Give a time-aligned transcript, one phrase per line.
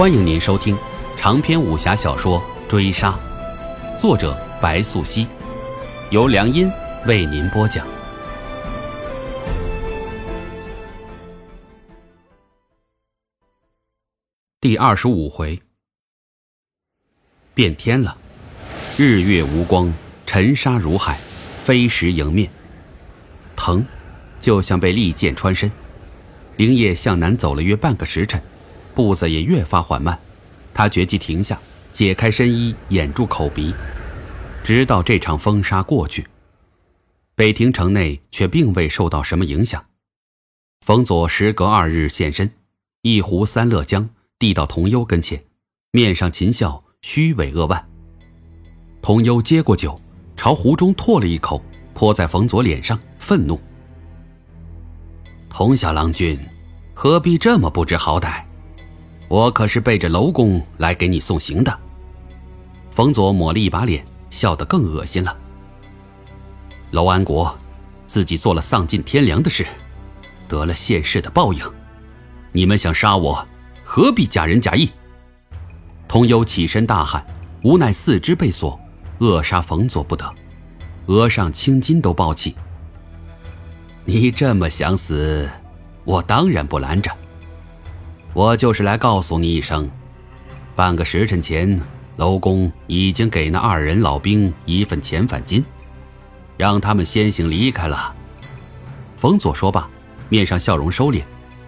[0.00, 0.74] 欢迎您收听
[1.18, 3.10] 长篇武侠小说《追杀》，
[4.00, 5.26] 作者白素熙，
[6.08, 6.72] 由良音
[7.06, 7.86] 为您播讲。
[14.58, 15.60] 第二十五回，
[17.52, 18.16] 变天了，
[18.96, 19.92] 日月无光，
[20.24, 21.18] 尘沙如海，
[21.62, 22.48] 飞石迎面，
[23.54, 23.84] 疼，
[24.40, 25.70] 就像被利剑穿身。
[26.56, 28.42] 灵叶向南走了约半个时辰。
[29.00, 30.18] 步子也越发缓慢，
[30.74, 31.58] 他决计停下，
[31.94, 33.74] 解开身衣，掩住口鼻，
[34.62, 36.26] 直到这场风沙过去。
[37.34, 39.82] 北庭城内却并未受到什么影响。
[40.84, 42.52] 冯佐时隔二日现身，
[43.00, 44.06] 一壶三乐浆
[44.38, 45.42] 递到童优跟前，
[45.92, 47.88] 面上噙笑，虚伪扼腕。
[49.00, 49.98] 童优接过酒，
[50.36, 53.58] 朝壶中唾了一口，泼在冯佐脸上，愤怒
[55.48, 56.38] ：“童小郎君，
[56.92, 58.44] 何必这么不知好歹？”
[59.30, 61.78] 我可是背着楼公来给你送行的。
[62.90, 65.36] 冯佐抹了一把脸，笑得更恶心了。
[66.90, 67.56] 楼安国，
[68.08, 69.64] 自己做了丧尽天良的事，
[70.48, 71.62] 得了现世的报应。
[72.50, 73.46] 你们想杀我，
[73.84, 74.90] 何必假仁假义？
[76.08, 77.24] 童优起身大喊，
[77.62, 78.80] 无奈四肢被锁，
[79.20, 80.28] 扼杀冯佐不得，
[81.06, 82.56] 额上青筋都暴起。
[84.04, 85.48] 你这么想死，
[86.02, 87.16] 我当然不拦着。
[88.32, 89.90] 我就是来告诉你一声，
[90.76, 91.80] 半个时辰前，
[92.16, 95.64] 楼公已经给那二人老兵一份遣返金，
[96.56, 98.14] 让他们先行离开了。
[99.16, 99.88] 冯佐说罢，
[100.28, 101.22] 面上笑容收敛，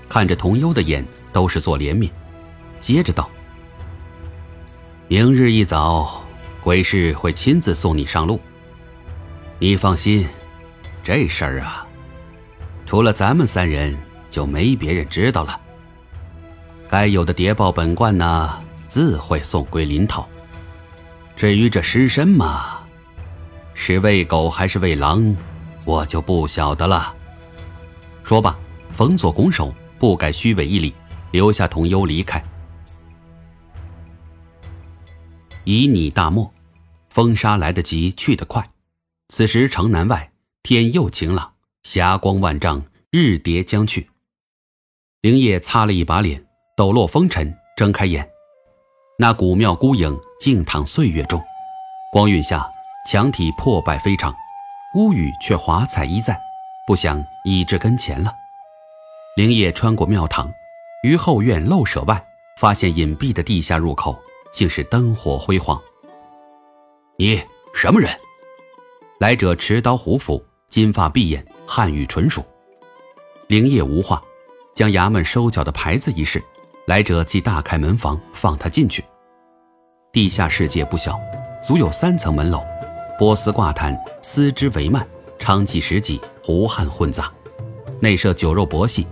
[0.08, 2.08] 看着童优的眼都是做怜悯，
[2.80, 3.28] 接着道
[5.08, 6.22] ：“明日一早，
[6.62, 8.40] 鬼市会亲自送你上路。
[9.58, 10.28] 你放心，
[11.02, 11.84] 这事儿啊，
[12.86, 13.96] 除了咱们三人，
[14.30, 15.60] 就没别人知道了。”
[16.92, 20.28] 该有的谍报本贯呢，自会送归临洮。
[21.34, 22.80] 至于这尸身嘛，
[23.72, 25.34] 是喂狗还是喂狼，
[25.86, 27.14] 我就不晓得了。
[28.22, 28.54] 说罢，
[28.92, 30.92] 冯佐拱手，不改虚伪一礼，
[31.30, 32.38] 留下童优离开。
[35.64, 36.52] 旖旎大漠，
[37.08, 38.62] 风沙来得急，去得快。
[39.30, 40.30] 此时城南外
[40.62, 44.10] 天又晴朗，霞光万丈，日叠将去。
[45.22, 46.44] 灵叶擦了一把脸。
[46.74, 48.26] 抖落风尘，睁开眼，
[49.18, 51.38] 那古庙孤影静躺岁月中，
[52.10, 52.66] 光晕下
[53.06, 54.34] 墙体破败非常，
[54.94, 56.40] 屋宇却华彩依在，
[56.86, 58.32] 不想已至跟前了。
[59.36, 60.50] 灵叶穿过庙堂，
[61.02, 62.24] 于后院漏舍外，
[62.56, 64.18] 发现隐蔽的地下入口
[64.54, 65.78] 竟是灯火辉煌。
[67.18, 67.42] 你
[67.74, 68.10] 什么人？
[69.20, 72.42] 来者持刀虎斧，金发碧眼，汉语纯熟。
[73.48, 74.22] 灵叶无话，
[74.74, 76.42] 将衙门收缴的牌子一试。
[76.92, 79.02] 来者即大开门房，放他进去。
[80.12, 81.18] 地下世界不小，
[81.64, 82.62] 足有三层门楼，
[83.18, 85.02] 波斯挂毯，丝织帷幔，
[85.38, 87.32] 娼妓食几，胡汉混杂。
[87.98, 89.06] 内设酒肉博戏，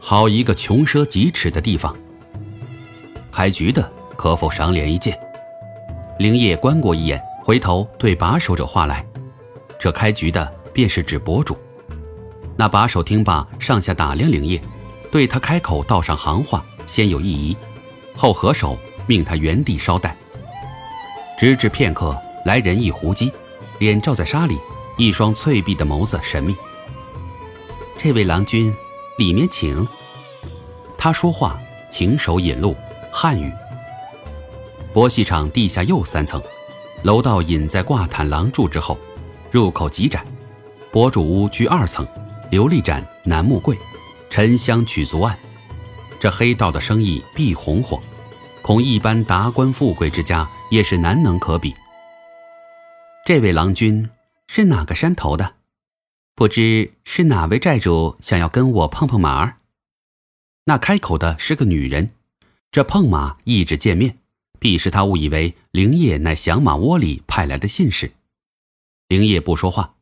[0.00, 1.96] 好一个穷奢极侈的地方。
[3.30, 5.16] 开局的可否赏脸一见？
[6.18, 9.06] 灵业观过一眼，回头对把守者话来。
[9.78, 11.56] 这开局的便是指博主。
[12.56, 14.60] 那把守听罢，上下打量灵业，
[15.12, 16.64] 对他开口道上行话。
[16.90, 17.56] 先有一疑，
[18.16, 20.16] 后合手命他原地稍待。
[21.38, 23.30] 直至片刻，来人一胡姬，
[23.78, 24.58] 脸罩在纱里，
[24.98, 26.52] 一双翠碧的眸子神秘。
[27.96, 28.74] 这位郎君，
[29.18, 29.86] 里面请。
[30.98, 31.60] 他说话，
[31.92, 32.74] 轻手引路，
[33.12, 33.52] 汉语。
[34.92, 36.42] 博戏场地下又三层，
[37.04, 38.98] 楼道隐在挂毯廊柱之后，
[39.52, 40.24] 入口极窄。
[40.90, 42.04] 博主屋居二层，
[42.50, 43.78] 琉璃盏，楠木柜，
[44.28, 45.38] 沉香曲足案。
[46.20, 47.98] 这黑道的生意必红火，
[48.60, 51.74] 恐一般达官富贵之家也是难能可比。
[53.24, 54.08] 这位郎君
[54.46, 55.54] 是哪个山头的？
[56.34, 59.56] 不知是哪位寨主想要跟我碰碰马儿？
[60.64, 62.10] 那开口的是个女人，
[62.70, 64.18] 这碰马一指见面，
[64.58, 68.12] 必是他误以为灵叶乃响马窝里派来的信使。
[69.08, 69.94] 灵叶不说话，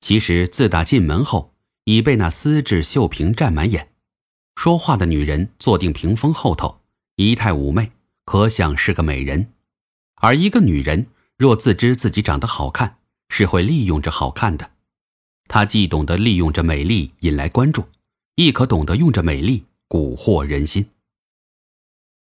[0.00, 1.54] 其实自打进门后，
[1.84, 3.89] 已被那丝质绣屏占满眼。
[4.62, 6.82] 说话的女人坐定屏风后头，
[7.16, 7.92] 仪态妩媚，
[8.26, 9.54] 可想是个美人。
[10.16, 11.06] 而一个女人
[11.38, 12.98] 若自知自己长得好看，
[13.30, 14.72] 是会利用着好看的。
[15.48, 17.86] 她既懂得利用着美丽引来关注，
[18.34, 20.90] 亦可懂得用着美丽蛊惑人心。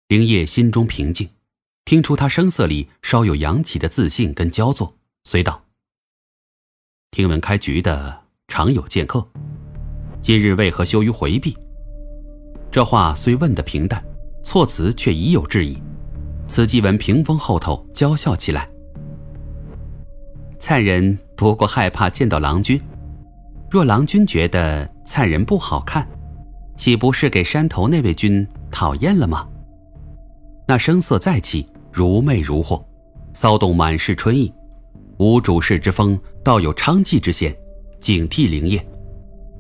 [0.09, 1.31] 灵叶心中平静，
[1.85, 5.67] 听出她声色里稍有扬起的自信跟焦作，遂道
[7.15, 9.25] ：“听闻开局的常有剑客，
[10.21, 11.57] 今日为何羞于回避？”
[12.75, 14.05] 这话虽问得平淡，
[14.43, 15.81] 措辞却已有质疑。
[16.49, 18.69] 司机闻屏风后头娇笑起来。
[20.59, 22.83] 灿人不过害怕见到郎君，
[23.71, 26.05] 若郎君觉得灿人不好看，
[26.75, 29.47] 岂不是给山头那位君讨厌了吗？
[30.67, 32.83] 那声色再起，如魅如惑，
[33.35, 34.53] 骚动满是春意，
[35.19, 37.57] 无主事之风，倒有娼妓之嫌，
[38.01, 38.85] 警惕灵业。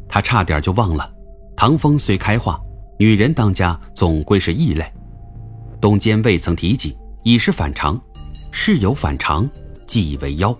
[0.08, 1.08] 他差点就忘了，
[1.54, 2.60] 唐风虽开化，
[2.98, 4.84] 女人当家总归是异类。
[5.80, 8.00] 东间未曾提及，已是反常。
[8.50, 9.48] 事有反常，
[9.86, 10.56] 即为妖。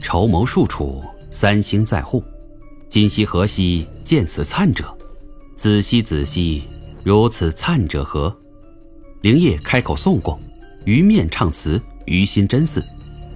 [0.00, 2.22] 筹谋数处，三星在户。
[2.88, 4.96] 今夕何夕见此灿者？
[5.56, 6.64] 仔细仔细，
[7.02, 8.34] 如此灿者何？
[9.22, 10.38] 灵业开口颂过，
[10.84, 12.84] 于面唱词，于心真似，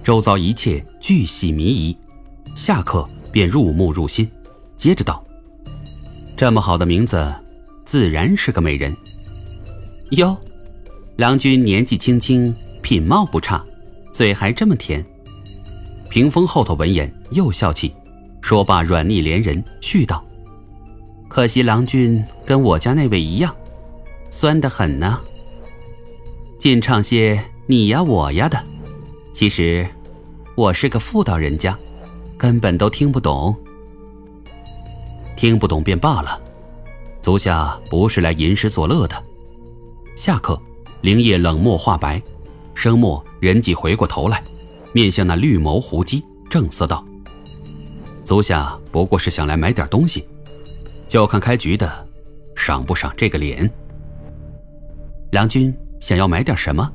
[0.03, 1.95] 周遭一切俱系迷疑。
[2.55, 4.29] 下刻便入目入心。
[4.77, 5.23] 接着道
[6.35, 7.33] ：“这么好的名字，
[7.85, 8.95] 自然是个美人。
[10.11, 10.35] 哟，
[11.17, 13.63] 郎君年纪轻轻，品貌不差，
[14.11, 15.05] 嘴还这么甜。”
[16.09, 17.93] 屏风后头闻言又笑起，
[18.41, 20.23] 说罢软腻连人，絮道
[21.27, 23.53] ：“可惜郎君跟我家那位一样，
[24.29, 25.19] 酸得很呢。
[26.59, 28.63] 尽唱些你呀我呀的，
[29.33, 29.85] 其实
[30.55, 31.77] 我是个妇道人家，
[32.37, 33.55] 根本都听不懂。”
[35.35, 36.39] 听不懂便罢了，
[37.25, 39.23] 足下不是来吟诗作乐的。
[40.15, 40.61] 下课，
[41.01, 42.21] 灵叶冷漠化白，
[42.75, 44.43] 声末人即回过头来，
[44.93, 47.03] 面向那绿眸狐姬，正色道
[48.23, 50.27] ：“足下不过是想来买点东西，
[51.09, 51.91] 就看开局的，
[52.55, 53.67] 赏不赏这个脸。”
[55.33, 56.87] 梁君想要买点什么？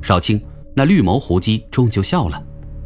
[0.00, 0.40] 少卿，
[0.72, 2.40] 那绿眸狐姬终究笑了，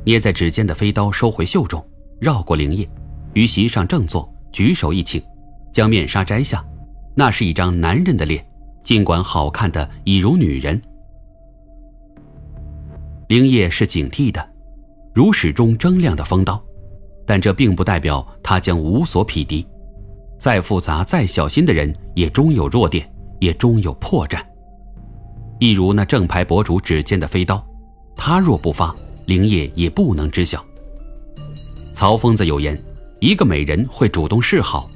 [0.07, 1.87] 捏在指尖的飞刀收回袖中，
[2.19, 2.89] 绕过灵叶，
[3.35, 4.27] 于席上正坐。
[4.51, 5.23] 举手一请，
[5.73, 6.65] 将面纱摘下，
[7.15, 8.45] 那是一张男人的脸，
[8.85, 10.81] 尽管好看的已如女人。
[13.29, 14.47] 灵叶是警惕的，
[15.15, 16.63] 如始终铮亮的锋刀，
[17.27, 19.67] 但这并不代表他将无所匹敌。
[20.39, 23.11] 再复杂、再小心的人，也终有弱点，
[23.41, 24.43] 也终有破绽。
[25.59, 27.65] 一如那正牌博主指尖的飞刀，
[28.15, 28.95] 他若不发，
[29.27, 30.63] 灵叶也不能知晓。
[31.95, 32.79] 曹疯子有言。
[33.21, 34.91] 一个美人会主动示好，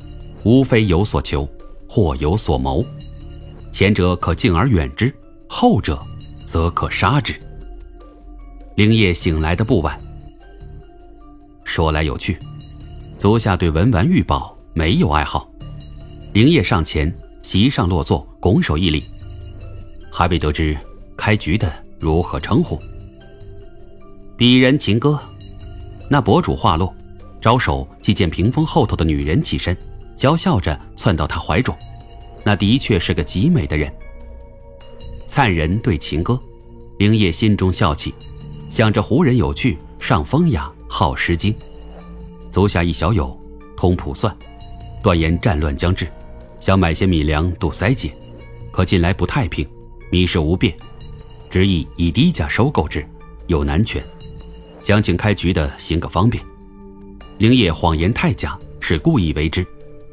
[0.47, 1.49] 无非有所求，
[1.89, 2.87] 或有所谋。
[3.73, 5.13] 前者可敬而远之，
[5.49, 6.01] 后者
[6.45, 7.35] 则可杀之。
[8.77, 10.01] 灵叶醒来的不晚。
[11.65, 12.39] 说来有趣，
[13.19, 15.51] 足下对文玩玉宝没有爱好。
[16.33, 17.13] 灵叶上前，
[17.43, 19.03] 席上落座，拱手一礼，
[20.13, 20.79] 还未得知
[21.17, 22.81] 开局的如何称呼。
[24.39, 25.19] 鄙人秦歌，
[26.09, 26.95] 那博主话落。
[27.41, 29.77] 招手即见屏风后头的女人起身，
[30.17, 31.77] 娇笑着窜到他怀中。
[32.45, 33.93] 那的确是个极美的人。
[35.27, 36.41] 灿人对情歌，
[36.99, 38.15] 灵叶心中笑起，
[38.71, 41.55] 想着胡人有趣，尚风雅，好诗经。
[42.53, 43.39] 足下一小友，
[43.77, 44.35] 通卜算，
[45.03, 46.07] 断言战乱将至，
[46.61, 48.15] 想买些米粮度灾劫，
[48.71, 49.69] 可近来不太平，
[50.11, 50.73] 米食无变，
[51.51, 53.05] 执意以低价收购之，
[53.49, 54.03] 有难全，
[54.81, 56.43] 想请开局的行个方便。
[57.39, 59.67] 灵叶谎言太假，是故意为之。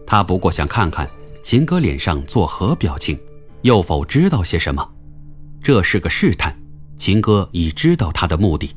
[0.06, 1.10] 他不过想看看
[1.42, 3.20] 秦哥脸上作何表情，
[3.62, 4.88] 又否知道些什么。
[5.62, 6.56] 这是个试探。
[6.96, 8.74] 秦哥已知道他的目的。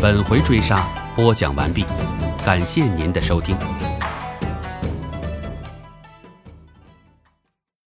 [0.00, 1.84] 本回追杀播讲完毕，
[2.44, 3.56] 感谢您的收听。